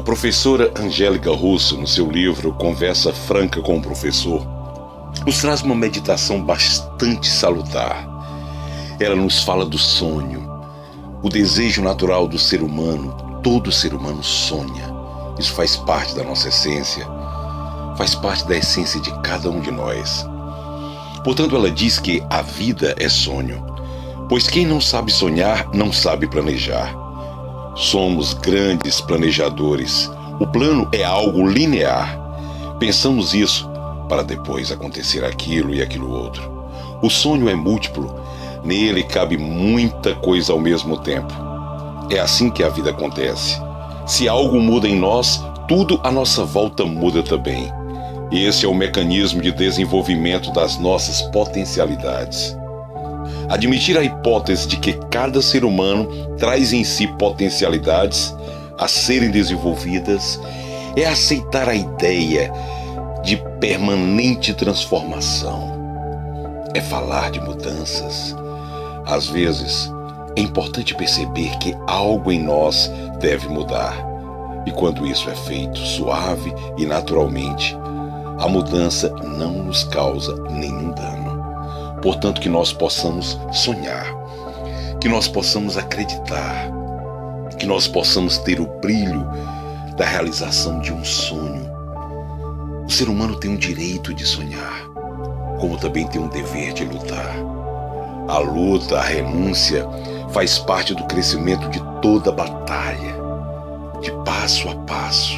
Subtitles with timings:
[0.00, 4.42] professora Angélica Russo, no seu livro Conversa Franca com o Professor,
[5.26, 8.08] nos traz uma meditação bastante salutar.
[8.98, 10.50] Ela nos fala do sonho,
[11.22, 13.40] o desejo natural do ser humano.
[13.42, 14.90] Todo ser humano sonha.
[15.38, 17.06] Isso faz parte da nossa essência,
[17.96, 20.24] faz parte da essência de cada um de nós.
[21.22, 23.62] Portanto, ela diz que a vida é sonho,
[24.28, 27.01] pois quem não sabe sonhar não sabe planejar.
[27.74, 30.10] Somos grandes planejadores.
[30.38, 32.20] O plano é algo linear.
[32.78, 33.70] Pensamos isso
[34.08, 36.66] para depois acontecer aquilo e aquilo outro.
[37.02, 38.20] O sonho é múltiplo.
[38.62, 41.32] Nele cabe muita coisa ao mesmo tempo.
[42.10, 43.60] É assim que a vida acontece.
[44.06, 47.72] Se algo muda em nós, tudo à nossa volta muda também.
[48.30, 52.56] Esse é o mecanismo de desenvolvimento das nossas potencialidades.
[53.52, 56.08] Admitir a hipótese de que cada ser humano
[56.38, 58.34] traz em si potencialidades
[58.78, 60.40] a serem desenvolvidas
[60.96, 62.50] é aceitar a ideia
[63.22, 65.70] de permanente transformação.
[66.72, 68.34] É falar de mudanças.
[69.04, 69.92] Às vezes,
[70.34, 73.94] é importante perceber que algo em nós deve mudar.
[74.64, 77.76] E quando isso é feito suave e naturalmente,
[78.38, 81.21] a mudança não nos causa nenhum dano.
[82.02, 84.06] Portanto, que nós possamos sonhar,
[85.00, 86.70] que nós possamos acreditar,
[87.58, 89.24] que nós possamos ter o brilho
[89.96, 91.70] da realização de um sonho.
[92.84, 94.88] O ser humano tem um direito de sonhar,
[95.60, 97.36] como também tem um dever de lutar.
[98.28, 99.86] A luta, a renúncia,
[100.32, 103.14] faz parte do crescimento de toda batalha,
[104.00, 105.36] de passo a passo,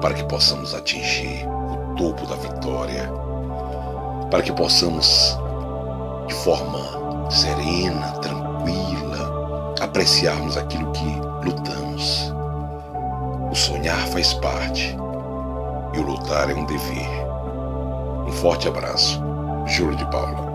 [0.00, 3.08] para que possamos atingir o topo da vitória,
[4.30, 5.38] para que possamos
[6.26, 12.32] de forma serena, tranquila, apreciarmos aquilo que lutamos.
[13.50, 14.96] O sonhar faz parte
[15.94, 17.08] e o lutar é um dever.
[18.26, 19.20] Um forte abraço,
[19.66, 20.51] Júlio de Paula.